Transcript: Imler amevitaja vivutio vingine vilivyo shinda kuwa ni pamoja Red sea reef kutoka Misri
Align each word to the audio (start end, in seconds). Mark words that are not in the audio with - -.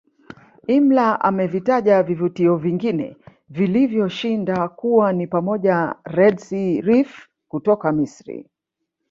Imler 0.75 1.17
amevitaja 1.27 1.99
vivutio 2.07 2.55
vingine 2.63 3.09
vilivyo 3.59 4.09
shinda 4.17 4.67
kuwa 4.67 5.13
ni 5.13 5.27
pamoja 5.27 5.95
Red 6.05 6.37
sea 6.37 6.81
reef 6.81 7.27
kutoka 7.47 7.91
Misri 7.91 8.49